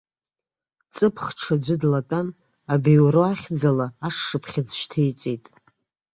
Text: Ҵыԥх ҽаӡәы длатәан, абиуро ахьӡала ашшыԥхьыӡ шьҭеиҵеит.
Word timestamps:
Ҵыԥх 0.93 1.25
ҽаӡәы 1.39 1.75
длатәан, 1.81 2.27
абиуро 2.73 3.23
ахьӡала 3.31 3.87
ашшыԥхьыӡ 4.07 4.69
шьҭеиҵеит. 4.79 5.45